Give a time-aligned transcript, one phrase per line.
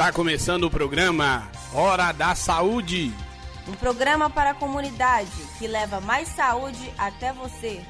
[0.00, 3.12] Está começando o programa Hora da Saúde.
[3.68, 7.84] Um programa para a comunidade que leva mais saúde até você.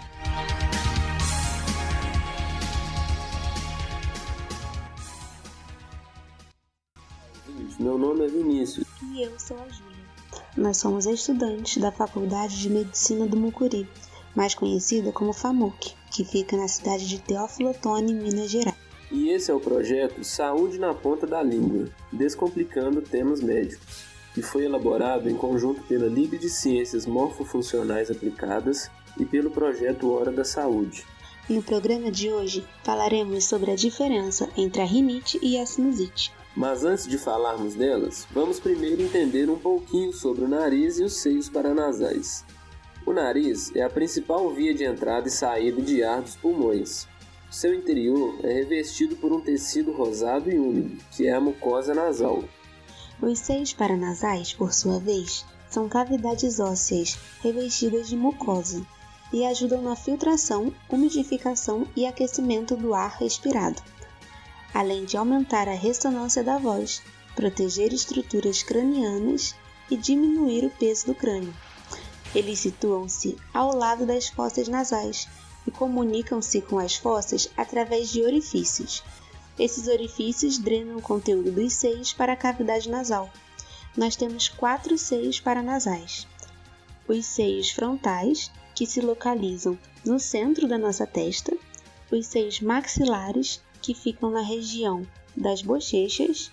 [7.79, 8.88] Meu nome é Vinícius.
[9.05, 10.05] E eu sou a Júlia.
[10.56, 13.88] Nós somos estudantes da Faculdade de Medicina do Mucuri,
[14.34, 18.80] mais conhecida como FAMUC, que fica na cidade de Teófilo Otoni, Minas Gerais.
[19.10, 24.64] E esse é o projeto Saúde na Ponta da Língua, descomplicando temas médicos, que foi
[24.64, 31.04] elaborado em conjunto pela Liga de Ciências Morfofuncionais Aplicadas e pelo projeto Hora da Saúde.
[31.48, 36.32] No programa de hoje falaremos sobre a diferença entre a rinite e a sinusite.
[36.54, 41.15] Mas antes de falarmos delas, vamos primeiro entender um pouquinho sobre o nariz e os
[41.15, 42.45] seios paranasais.
[43.04, 47.09] O nariz é a principal via de entrada e saída de ar dos pulmões.
[47.51, 52.45] Seu interior é revestido por um tecido rosado e úmido, que é a mucosa nasal.
[53.20, 58.87] Os seios paranasais, por sua vez, são cavidades ósseas revestidas de mucosa
[59.32, 63.82] e ajudam na filtração, umidificação e aquecimento do ar respirado
[64.72, 67.03] além de aumentar a ressonância da voz,
[67.34, 69.54] proteger estruturas cranianas
[69.91, 71.54] e diminuir o peso do crânio.
[72.34, 75.28] Eles situam-se ao lado das fossas nasais
[75.66, 79.03] e comunicam-se com as fossas através de orifícios.
[79.59, 83.31] Esses orifícios drenam o conteúdo dos seios para a cavidade nasal.
[83.97, 86.27] Nós temos quatro seios paranasais:
[87.06, 91.56] os seios frontais, que se localizam no centro da nossa testa,
[92.11, 95.06] os seios maxilares, que ficam na região
[95.37, 96.50] das bochechas,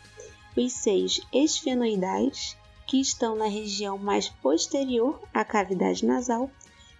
[0.55, 6.49] os seios esfenoidais, que estão na região mais posterior à cavidade nasal,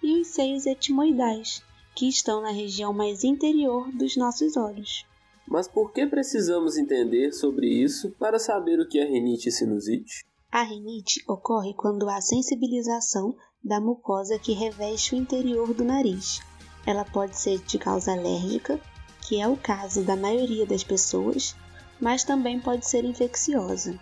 [0.02, 1.62] e os seios etimoidais,
[1.98, 5.04] que estão na região mais interior dos nossos olhos.
[5.44, 10.24] Mas por que precisamos entender sobre isso para saber o que é rinite e sinusite?
[10.52, 13.34] A rinite ocorre quando há sensibilização
[13.64, 16.40] da mucosa que reveste o interior do nariz.
[16.86, 18.80] Ela pode ser de causa alérgica,
[19.26, 21.56] que é o caso da maioria das pessoas,
[22.00, 23.98] mas também pode ser infecciosa.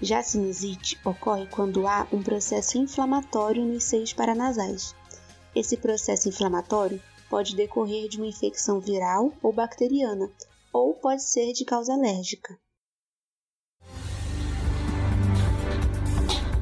[0.00, 4.96] Já a sinusite ocorre quando há um processo inflamatório nos seios paranasais.
[5.54, 10.30] Esse processo inflamatório pode decorrer de uma infecção viral ou bacteriana,
[10.72, 12.58] ou pode ser de causa alérgica.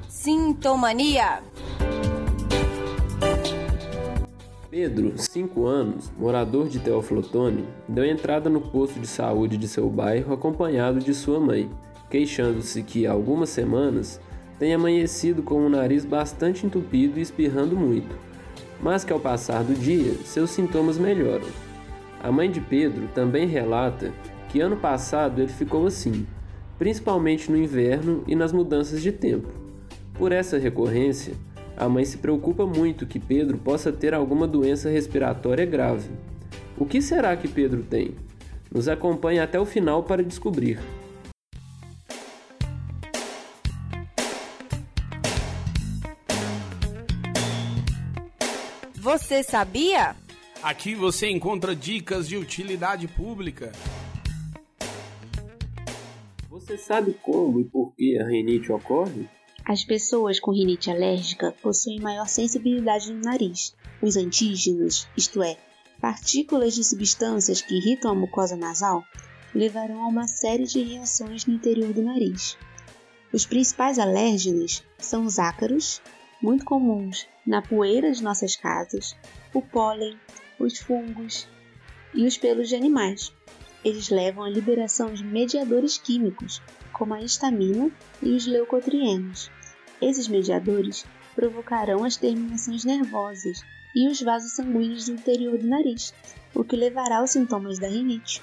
[0.08, 1.42] Sintomania
[4.72, 10.32] Pedro, 5 anos, morador de Teoflotone, deu entrada no posto de saúde de seu bairro
[10.32, 11.70] acompanhado de sua mãe,
[12.08, 14.18] queixando-se que há algumas semanas
[14.58, 18.16] tem amanhecido com o nariz bastante entupido e espirrando muito,
[18.82, 21.46] mas que ao passar do dia seus sintomas melhoram.
[22.22, 24.12] A mãe de Pedro também relata
[24.48, 26.26] que ano passado ele ficou assim,
[26.78, 29.48] principalmente no inverno e nas mudanças de tempo.
[30.14, 31.34] Por essa recorrência,
[31.76, 36.10] a mãe se preocupa muito que Pedro possa ter alguma doença respiratória grave.
[36.76, 38.14] O que será que Pedro tem?
[38.70, 40.78] Nos acompanhe até o final para descobrir.
[49.02, 50.14] Você sabia?
[50.62, 53.72] Aqui você encontra dicas de utilidade pública.
[56.48, 59.28] Você sabe como e por que a rinite ocorre?
[59.64, 63.74] As pessoas com rinite alérgica possuem maior sensibilidade no nariz.
[64.00, 65.56] Os antígenos, isto é,
[66.00, 69.02] partículas de substâncias que irritam a mucosa nasal,
[69.52, 72.56] levarão a uma série de reações no interior do nariz.
[73.32, 76.00] Os principais alérgenos são os ácaros,
[76.42, 79.16] muito comuns na poeira de nossas casas,
[79.54, 80.18] o pólen,
[80.58, 81.48] os fungos
[82.12, 83.32] e os pelos de animais.
[83.84, 86.60] Eles levam à liberação de mediadores químicos,
[86.92, 87.90] como a histamina
[88.22, 89.50] e os leucotrienos.
[90.00, 91.04] Esses mediadores
[91.34, 93.62] provocarão as terminações nervosas
[93.94, 96.14] e os vasos sanguíneos do interior do nariz,
[96.54, 98.42] o que levará aos sintomas da rinite.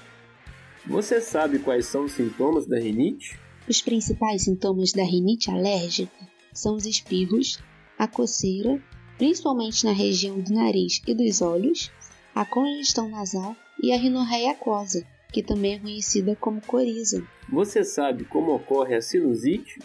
[0.86, 3.38] Você sabe quais são os sintomas da rinite?
[3.68, 7.58] Os principais sintomas da rinite alérgica são os espirros,
[8.00, 8.82] a coceira,
[9.18, 11.92] principalmente na região do nariz e dos olhos,
[12.34, 17.22] a congestão nasal e a rinorreia aquosa, que também é conhecida como coriza.
[17.52, 19.80] Você sabe como ocorre a sinusite?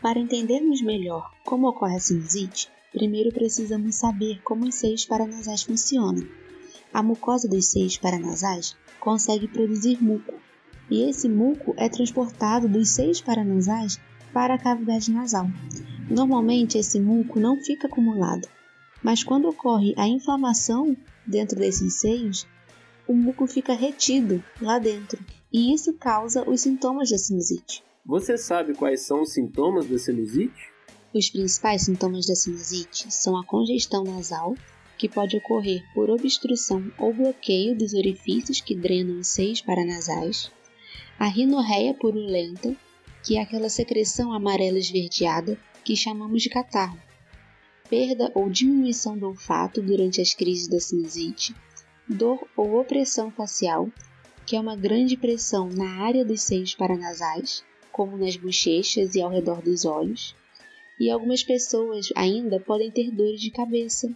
[0.00, 6.26] Para entendermos melhor como ocorre a sinusite, primeiro precisamos saber como os seios paranasais funcionam.
[6.90, 10.32] A mucosa dos seios paranasais consegue produzir muco,
[10.90, 14.00] e esse muco é transportado dos seios paranasais
[14.32, 15.46] para a cavidade nasal.
[16.08, 18.48] Normalmente esse muco não fica acumulado,
[19.02, 20.96] mas quando ocorre a inflamação
[21.26, 22.46] dentro desses seios,
[23.06, 25.18] o muco fica retido lá dentro,
[25.52, 27.82] e isso causa os sintomas da sinusite.
[28.04, 30.72] Você sabe quais são os sintomas da sinusite?
[31.14, 34.54] Os principais sintomas da sinusite são a congestão nasal,
[34.96, 40.50] que pode ocorrer por obstrução ou bloqueio dos orifícios que drenam os seios paranasais,
[41.18, 42.74] a rinorreia purulenta,
[43.22, 46.98] que é aquela secreção amarela esverdeada que chamamos de catarro,
[47.88, 51.54] perda ou diminuição do olfato durante as crises da sinusite,
[52.08, 53.88] dor ou opressão facial,
[54.46, 59.30] que é uma grande pressão na área dos seios paranasais, como nas bochechas e ao
[59.30, 60.34] redor dos olhos,
[60.98, 64.10] e algumas pessoas ainda podem ter dores de cabeça,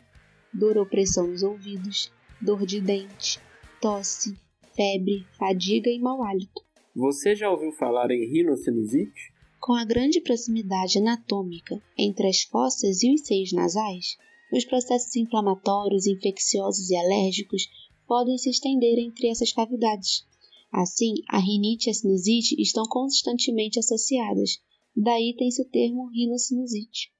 [0.52, 3.38] dor ou pressão nos ouvidos, dor de dente,
[3.80, 4.36] tosse,
[4.74, 6.65] febre, fadiga e mau hálito.
[6.96, 9.30] Você já ouviu falar em rinocinusite?
[9.60, 14.16] Com a grande proximidade anatômica entre as fossas e os seios nasais,
[14.50, 17.68] os processos inflamatórios, infecciosos e alérgicos
[18.08, 20.26] podem se estender entre essas cavidades.
[20.72, 24.58] Assim, a rinite e a sinusite estão constantemente associadas,
[24.96, 27.12] daí tem-se o termo rinocinusite.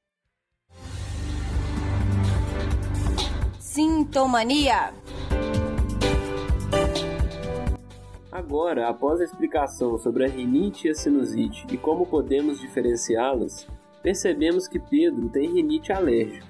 [3.61, 4.95] Sintomania
[8.37, 13.67] Agora, após a explicação sobre a rinite e a sinusite e como podemos diferenciá-las,
[14.03, 16.45] percebemos que Pedro tem rinite alérgica.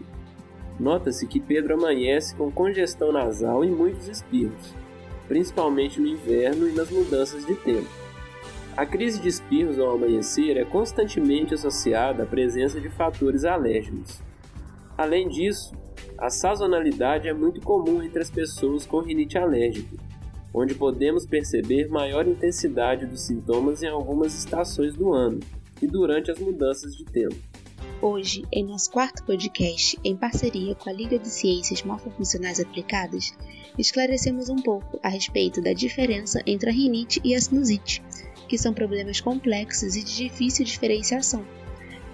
[0.80, 4.74] Nota-se que Pedro amanhece com congestão nasal e muitos espirros,
[5.28, 7.88] principalmente no inverno e nas mudanças de tempo.
[8.76, 14.20] A crise de espirros ao amanhecer é constantemente associada à presença de fatores alérgenos.
[14.98, 15.72] Além disso,
[16.18, 20.05] a sazonalidade é muito comum entre as pessoas com rinite alérgica,
[20.56, 25.38] onde podemos perceber maior intensidade dos sintomas em algumas estações do ano
[25.82, 27.36] e durante as mudanças de tempo.
[28.00, 33.36] Hoje, em nosso quarto podcast, em parceria com a Liga de Ciências Morfofuncionais Aplicadas,
[33.78, 38.02] esclarecemos um pouco a respeito da diferença entre a rinite e a sinusite,
[38.48, 41.44] que são problemas complexos e de difícil diferenciação.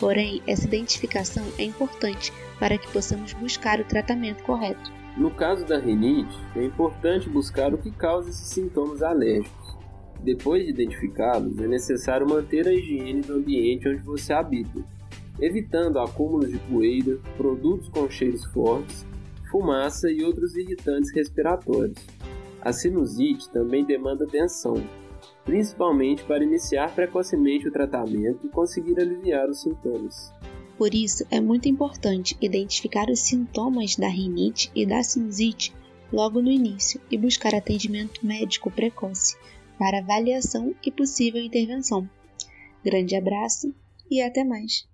[0.01, 5.02] Porém, essa identificação é importante para que possamos buscar o tratamento correto.
[5.17, 9.77] No caso da rinite, é importante buscar o que causa esses sintomas alérgicos.
[10.23, 14.83] Depois de identificá-los, é necessário manter a higiene do ambiente onde você habita,
[15.41, 19.05] evitando acúmulos de poeira, produtos com cheiros fortes,
[19.51, 22.07] fumaça e outros irritantes respiratórios.
[22.61, 24.75] A sinusite também demanda atenção,
[25.45, 30.33] principalmente para iniciar precocemente o tratamento e conseguir aliviar os sintomas.
[30.83, 35.73] Por isso, é muito importante identificar os sintomas da rinite e da sinusite
[36.13, 39.37] logo no início e buscar atendimento médico precoce
[39.79, 42.11] para avaliação e possível intervenção.
[42.85, 43.73] Grande abraço
[44.11, 44.85] e até mais!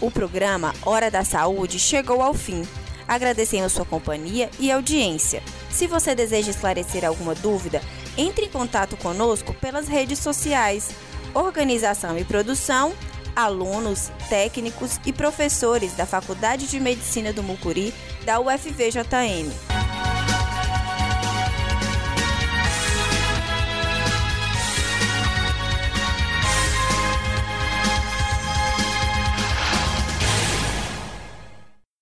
[0.00, 2.62] O programa Hora da Saúde chegou ao fim.
[3.06, 5.42] Agradecemos sua companhia e audiência.
[5.72, 7.80] Se você deseja esclarecer alguma dúvida,
[8.16, 10.90] entre em contato conosco pelas redes sociais.
[11.34, 12.92] Organização e produção,
[13.34, 17.92] alunos, técnicos e professores da Faculdade de Medicina do Mucuri
[18.24, 19.81] da UFVJM.